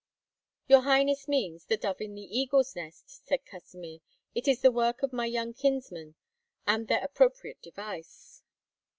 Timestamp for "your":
0.67-0.81